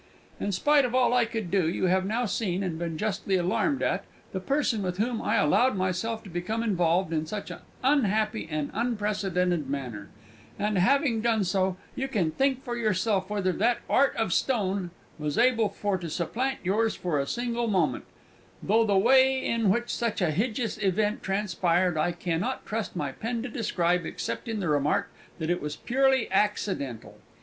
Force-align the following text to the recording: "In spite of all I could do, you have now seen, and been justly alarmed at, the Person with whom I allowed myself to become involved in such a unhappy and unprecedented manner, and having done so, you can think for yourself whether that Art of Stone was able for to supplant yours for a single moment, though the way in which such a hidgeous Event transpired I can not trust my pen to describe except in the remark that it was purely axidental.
"In 0.39 0.51
spite 0.51 0.83
of 0.83 0.95
all 0.95 1.13
I 1.13 1.25
could 1.25 1.51
do, 1.51 1.69
you 1.69 1.83
have 1.83 2.07
now 2.07 2.25
seen, 2.25 2.63
and 2.63 2.79
been 2.79 2.97
justly 2.97 3.35
alarmed 3.35 3.83
at, 3.83 4.03
the 4.31 4.39
Person 4.39 4.81
with 4.81 4.97
whom 4.97 5.21
I 5.21 5.35
allowed 5.35 5.75
myself 5.75 6.23
to 6.23 6.29
become 6.31 6.63
involved 6.63 7.13
in 7.13 7.27
such 7.27 7.51
a 7.51 7.61
unhappy 7.83 8.47
and 8.49 8.71
unprecedented 8.73 9.69
manner, 9.69 10.09
and 10.57 10.79
having 10.79 11.21
done 11.21 11.43
so, 11.43 11.77
you 11.95 12.07
can 12.07 12.31
think 12.31 12.63
for 12.63 12.75
yourself 12.75 13.29
whether 13.29 13.51
that 13.51 13.77
Art 13.87 14.15
of 14.15 14.33
Stone 14.33 14.89
was 15.19 15.37
able 15.37 15.69
for 15.69 15.99
to 15.99 16.09
supplant 16.09 16.57
yours 16.63 16.95
for 16.95 17.19
a 17.19 17.27
single 17.27 17.67
moment, 17.67 18.05
though 18.63 18.83
the 18.85 18.97
way 18.97 19.45
in 19.45 19.69
which 19.69 19.93
such 19.93 20.19
a 20.19 20.31
hidgeous 20.31 20.79
Event 20.81 21.21
transpired 21.21 21.95
I 21.95 22.11
can 22.11 22.39
not 22.41 22.65
trust 22.65 22.95
my 22.95 23.11
pen 23.11 23.43
to 23.43 23.49
describe 23.49 24.07
except 24.07 24.47
in 24.47 24.61
the 24.61 24.67
remark 24.67 25.11
that 25.37 25.51
it 25.51 25.61
was 25.61 25.75
purely 25.75 26.27
axidental. 26.31 27.19